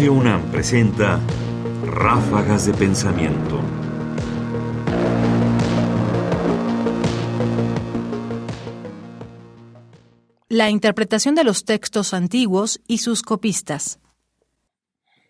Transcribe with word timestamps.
Radio 0.00 0.14
UNAM 0.14 0.50
presenta 0.50 1.20
Ráfagas 1.84 2.64
de 2.64 2.72
Pensamiento. 2.72 3.60
La 10.48 10.70
interpretación 10.70 11.34
de 11.34 11.44
los 11.44 11.66
textos 11.66 12.14
antiguos 12.14 12.80
y 12.88 12.96
sus 12.96 13.20
copistas. 13.20 14.00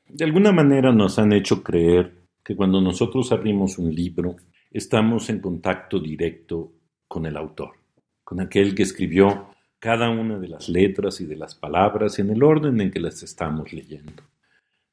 De 0.09 0.25
alguna 0.25 0.53
manera 0.53 0.93
nos 0.93 1.19
han 1.19 1.33
hecho 1.33 1.65
creer 1.65 2.29
que 2.45 2.55
cuando 2.55 2.81
nosotros 2.81 3.33
abrimos 3.33 3.77
un 3.77 3.93
libro, 3.93 4.37
estamos 4.71 5.31
en 5.31 5.41
contacto 5.41 5.99
directo 5.99 6.75
con 7.09 7.27
el 7.27 7.37
autor, 7.37 7.73
con 8.23 8.39
aquel 8.39 8.77
que 8.77 8.85
escribió 8.85 9.49
cada 9.81 10.11
una 10.11 10.39
de 10.39 10.47
las 10.47 10.69
letras 10.69 11.21
y 11.21 11.27
de 11.27 11.35
las 11.35 11.57
palabras 11.57 12.21
en 12.21 12.31
el 12.31 12.45
orden 12.45 12.81
en 12.81 12.93
que 12.93 13.01
las 13.01 13.25
estamos 13.25 13.73
leyendo. 13.73 14.23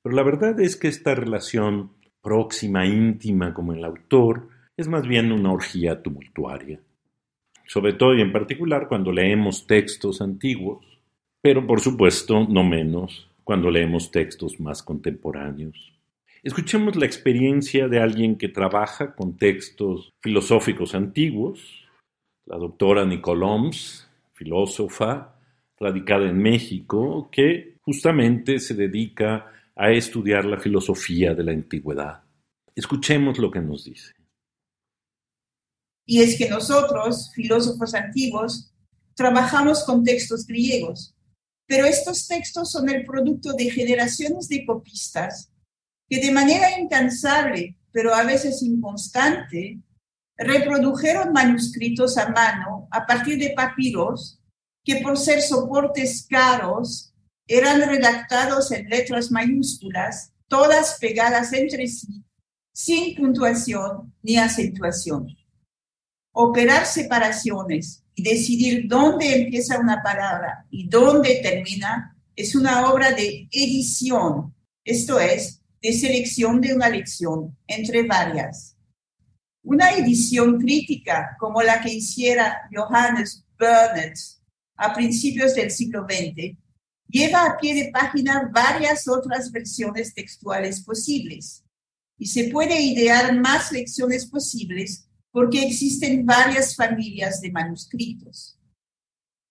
Pero 0.07 0.16
la 0.16 0.23
verdad 0.23 0.57
es 0.61 0.77
que 0.77 0.88
esta 0.88 1.16
relación 1.16 1.91
próxima, 2.21 2.85
íntima 2.85 3.53
como 3.53 3.73
el 3.73 3.84
autor, 3.84 4.47
es 4.77 4.88
más 4.88 5.05
bien 5.05 5.33
una 5.33 5.52
orgía 5.52 6.02
tumultuaria. 6.02 6.80
Sobre 7.66 7.91
todo 7.91 8.16
y 8.16 8.21
en 8.21 8.31
particular 8.31 8.88
cuando 8.88 9.11
leemos 9.11 9.67
textos 9.67 10.21
antiguos, 10.21 10.85
pero 11.41 11.67
por 11.67 11.81
supuesto 11.81 12.47
no 12.47 12.63
menos 12.63 13.30
cuando 13.43 13.70
leemos 13.70 14.09
textos 14.09 14.61
más 14.61 14.81
contemporáneos. 14.81 15.91
Escuchemos 16.41 16.95
la 16.95 17.05
experiencia 17.05 17.89
de 17.89 17.99
alguien 17.99 18.38
que 18.38 18.47
trabaja 18.47 19.13
con 19.13 19.35
textos 19.35 20.13
filosóficos 20.21 20.95
antiguos, 20.95 21.85
la 22.45 22.55
doctora 22.55 23.05
Nicole 23.05 23.44
Oms, 23.44 24.09
filósofa 24.31 25.35
radicada 25.77 26.30
en 26.30 26.38
México, 26.38 27.27
que 27.30 27.75
justamente 27.81 28.59
se 28.59 28.73
dedica 28.73 29.52
a 29.78 29.92
estudiar 29.92 30.45
la 30.45 30.59
filosofía 30.59 31.33
de 31.33 31.44
la 31.44 31.52
antigüedad. 31.52 32.23
Escuchemos 32.75 33.38
lo 33.38 33.52
que 33.52 33.61
nos 33.61 33.86
dice. 33.86 34.14
Y 36.06 36.22
es 36.22 36.38
que 36.38 36.50
nosotros, 36.50 37.31
filósofos 37.36 37.94
antiguos, 37.94 38.73
trabajamos 39.14 39.83
con 39.83 40.03
textos 40.03 40.48
griegos, 40.48 41.16
pero 41.67 41.86
estos 41.86 42.28
textos 42.28 42.72
son 42.72 42.89
el 42.89 43.05
producto 43.05 43.53
de 43.53 43.70
generaciones 43.70 44.48
de 44.48 44.66
copistas 44.66 45.52
que 46.09 46.20
de 46.20 46.31
manera 46.31 46.80
incansable, 46.80 47.78
pero 47.92 48.14
a 48.16 48.23
veces 48.23 48.64
inconstante, 48.64 49.81
reprodujeron 50.38 51.33
manuscritos 51.33 52.17
a 52.17 52.30
mano 52.30 52.88
a 52.92 53.05
partir 53.05 53.38
de 53.38 53.53
papiros 53.55 54.39
que 54.86 55.02
por 55.02 55.17
ser 55.17 55.42
soportes 55.42 56.25
caros 56.30 57.14
eran 57.48 57.81
redactados 57.81 58.72
en 58.72 58.90
letras 58.90 59.31
mayúsculas, 59.31 60.34
todas 60.48 60.98
pegadas 61.00 61.54
entre 61.54 61.88
sí, 61.88 62.23
sin 62.73 63.16
puntuación 63.16 64.14
ni 64.22 64.38
acentuación. 64.38 65.28
Operar 66.34 66.86
separaciones 66.86 68.04
y 68.14 68.23
decidir 68.23 68.88
dónde 68.88 69.44
empieza 69.44 69.80
una 69.80 70.04
palabra 70.04 70.66
y 70.70 70.88
dónde 70.88 71.39
termina 71.42 72.16
es 72.36 72.54
una 72.54 72.92
obra 72.92 73.12
de 73.12 73.48
edición, 73.52 74.54
esto 74.84 75.20
es, 75.20 75.61
de 75.82 75.94
selección 75.94 76.61
de 76.61 76.73
una 76.73 76.89
lección 76.89 77.58
entre 77.66 78.04
varias. 78.04 78.76
Una 79.64 79.92
edición 79.92 80.59
crítica 80.59 81.36
como 81.39 81.61
la 81.61 81.82
que 81.82 81.94
hiciera 81.94 82.70
Johannes 82.73 83.45
Burnett 83.58 84.17
a 84.76 84.94
principios 84.94 85.56
del 85.56 85.72
siglo 85.72 86.06
XX 86.08 86.58
lleva 87.08 87.45
a 87.45 87.58
pie 87.58 87.73
de 87.73 87.91
página 87.91 88.50
varias 88.53 89.08
otras 89.08 89.52
versiones 89.52 90.13
textuales 90.13 90.83
posibles 90.83 91.64
y 92.17 92.27
se 92.27 92.49
puede 92.49 92.82
idear 92.82 93.36
más 93.39 93.71
lecciones 93.71 94.26
posibles 94.26 95.08
porque 95.32 95.64
existen 95.64 96.26
varias 96.26 96.76
familias 96.76 97.42
de 97.42 97.52
manuscritos. 97.52 98.59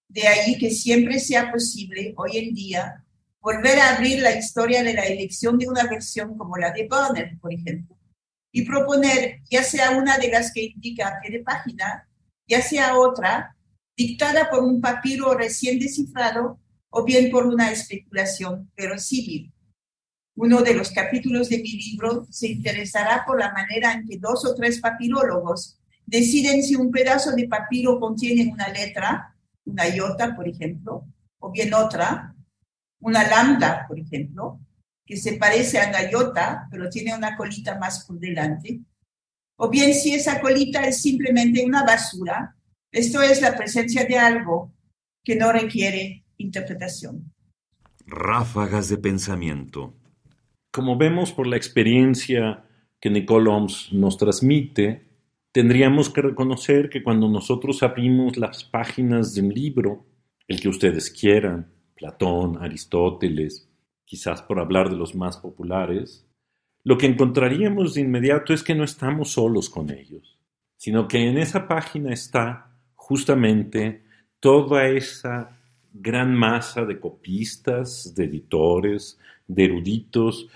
De 0.08 0.26
ahí 0.26 0.58
que 0.58 0.70
siempre 0.70 1.20
sea 1.20 1.50
posible 1.53 2.14
hoy 2.16 2.38
en 2.38 2.54
día 2.54 3.04
volver 3.41 3.78
a 3.78 3.94
abrir 3.94 4.20
la 4.20 4.36
historia 4.36 4.82
de 4.82 4.94
la 4.94 5.04
elección 5.04 5.58
de 5.58 5.69
una 5.69 5.84
versión 5.84 6.36
como 6.36 6.56
la 6.56 6.72
de 6.72 6.88
Bonner, 6.88 7.38
por 7.41 7.52
ejemplo, 7.52 7.97
y 8.50 8.62
proponer 8.62 9.42
ya 9.48 9.62
sea 9.62 9.92
una 9.92 10.19
de 10.19 10.28
las 10.28 10.52
que 10.52 10.64
indica 10.64 11.08
a 11.08 11.20
pie 11.20 11.31
de 11.31 11.44
página, 11.44 12.08
ya 12.48 12.60
sea 12.60 12.98
otra, 12.98 13.56
dictada 13.97 14.50
por 14.50 14.64
un 14.64 14.81
papiro 14.81 15.34
recién 15.34 15.78
descifrado 15.78 16.58
o 16.98 17.04
bien 17.04 17.30
por 17.30 17.46
una 17.46 17.70
especulación 17.70 18.70
pero 18.74 18.98
civil. 18.98 19.52
Uno 20.34 20.62
de 20.62 20.72
los 20.72 20.90
capítulos 20.90 21.50
de 21.50 21.58
mi 21.58 21.72
libro 21.72 22.26
se 22.30 22.48
interesará 22.48 23.22
por 23.26 23.38
la 23.38 23.52
manera 23.52 23.92
en 23.92 24.08
que 24.08 24.16
dos 24.16 24.46
o 24.46 24.54
tres 24.54 24.80
papirólogos 24.80 25.78
deciden 26.06 26.62
si 26.62 26.74
un 26.74 26.90
pedazo 26.90 27.32
de 27.32 27.48
papiro 27.48 28.00
contiene 28.00 28.50
una 28.50 28.68
letra, 28.68 29.36
una 29.66 29.86
iota, 29.94 30.34
por 30.34 30.48
ejemplo, 30.48 31.04
o 31.38 31.50
bien 31.50 31.74
otra, 31.74 32.34
una 33.00 33.28
lambda, 33.28 33.84
por 33.86 33.98
ejemplo, 33.98 34.58
que 35.04 35.18
se 35.18 35.34
parece 35.34 35.78
a 35.78 35.92
la 35.92 36.10
iota, 36.10 36.66
pero 36.70 36.88
tiene 36.88 37.14
una 37.14 37.36
colita 37.36 37.78
más 37.78 38.06
por 38.06 38.18
delante, 38.18 38.80
o 39.56 39.68
bien 39.68 39.92
si 39.92 40.14
esa 40.14 40.40
colita 40.40 40.80
es 40.86 41.02
simplemente 41.02 41.62
una 41.62 41.84
basura, 41.84 42.56
esto 42.90 43.20
es 43.20 43.42
la 43.42 43.54
presencia 43.54 44.06
de 44.06 44.18
algo 44.18 44.72
que 45.22 45.36
no 45.36 45.52
requiere 45.52 46.25
interpretación. 46.38 47.32
Ráfagas 48.06 48.88
de 48.88 48.98
pensamiento. 48.98 49.94
Como 50.70 50.97
vemos 50.97 51.32
por 51.32 51.47
la 51.47 51.56
experiencia 51.56 52.64
que 53.00 53.10
Nicole 53.10 53.50
Oms 53.50 53.92
nos 53.92 54.16
transmite, 54.16 55.06
tendríamos 55.52 56.10
que 56.10 56.22
reconocer 56.22 56.88
que 56.88 57.02
cuando 57.02 57.28
nosotros 57.28 57.82
abrimos 57.82 58.36
las 58.36 58.64
páginas 58.64 59.34
de 59.34 59.42
un 59.42 59.48
libro, 59.48 60.06
el 60.46 60.60
que 60.60 60.69
ustedes 60.69 61.10
quieran, 61.10 61.72
Platón, 61.96 62.62
Aristóteles, 62.62 63.69
quizás 64.04 64.42
por 64.42 64.60
hablar 64.60 64.91
de 64.91 64.96
los 64.96 65.14
más 65.14 65.38
populares, 65.38 66.26
lo 66.84 66.98
que 66.98 67.06
encontraríamos 67.06 67.94
de 67.94 68.02
inmediato 68.02 68.54
es 68.54 68.62
que 68.62 68.75
no 68.75 68.84
estamos 68.84 69.32
solos 69.32 69.69
con 69.69 69.91
ellos, 69.91 70.38
sino 70.76 71.08
que 71.08 71.28
en 71.28 71.38
esa 71.38 71.66
página 71.66 72.12
está 72.12 72.76
justamente 72.94 74.04
toda 74.38 74.86
esa 74.86 75.56
gran 76.00 76.34
masa 76.34 76.84
de 76.84 76.98
copistas, 76.98 78.14
de 78.14 78.24
editores, 78.24 79.18
de 79.46 79.64
eruditos, 79.64 80.48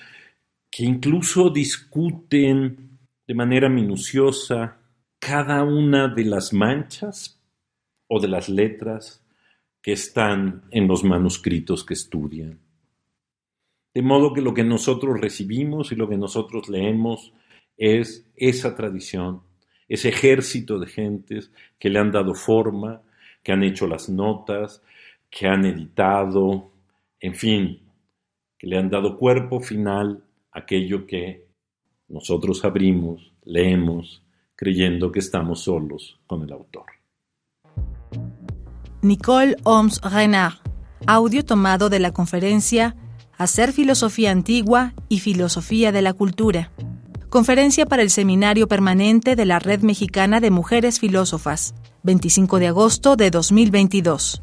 que 0.70 0.84
incluso 0.84 1.50
discuten 1.50 2.98
de 3.26 3.34
manera 3.34 3.68
minuciosa 3.68 4.78
cada 5.18 5.62
una 5.64 6.08
de 6.08 6.24
las 6.24 6.52
manchas 6.52 7.40
o 8.08 8.20
de 8.20 8.28
las 8.28 8.48
letras 8.48 9.22
que 9.82 9.92
están 9.92 10.64
en 10.70 10.86
los 10.86 11.04
manuscritos 11.04 11.84
que 11.84 11.94
estudian. 11.94 12.58
De 13.94 14.02
modo 14.02 14.32
que 14.32 14.40
lo 14.40 14.54
que 14.54 14.64
nosotros 14.64 15.20
recibimos 15.20 15.92
y 15.92 15.96
lo 15.96 16.08
que 16.08 16.16
nosotros 16.16 16.68
leemos 16.68 17.32
es 17.76 18.26
esa 18.36 18.76
tradición, 18.76 19.42
ese 19.88 20.10
ejército 20.10 20.78
de 20.78 20.86
gentes 20.86 21.50
que 21.78 21.88
le 21.88 21.98
han 21.98 22.12
dado 22.12 22.34
forma, 22.34 23.02
que 23.42 23.52
han 23.52 23.64
hecho 23.64 23.86
las 23.86 24.08
notas, 24.08 24.82
que 25.30 25.46
han 25.46 25.64
editado, 25.64 26.72
en 27.20 27.34
fin, 27.34 27.80
que 28.58 28.66
le 28.66 28.78
han 28.78 28.91
dado 28.91 29.16
cuerpo 29.16 29.60
final 29.60 30.24
a 30.52 30.60
aquello 30.60 31.06
que 31.06 31.46
nosotros 32.08 32.64
abrimos, 32.64 33.32
leemos, 33.44 34.22
creyendo 34.56 35.10
que 35.12 35.20
estamos 35.20 35.60
solos 35.62 36.20
con 36.26 36.42
el 36.42 36.52
autor. 36.52 36.86
Nicole 39.02 39.56
Oms 39.62 40.00
Renard, 40.02 40.55
audio 41.06 41.44
tomado 41.44 41.88
de 41.88 42.00
la 42.00 42.12
conferencia 42.12 42.96
Hacer 43.38 43.72
Filosofía 43.72 44.32
Antigua 44.32 44.93
y 45.08 45.20
Filosofía 45.20 45.93
de 45.93 46.02
la 46.02 46.12
Cultura. 46.12 46.72
Conferencia 47.31 47.87
para 47.87 48.02
el 48.02 48.10
Seminario 48.10 48.69
Permanente 48.69 49.34
de 49.34 49.46
la 49.46 49.58
Red 49.58 49.81
Mexicana 49.81 50.40
de 50.40 50.50
Mujeres 50.50 51.00
Filósofas, 51.00 51.75
25 52.02 52.58
de 52.58 52.66
agosto 52.66 53.16
de 53.16 53.31
2022. 53.31 54.43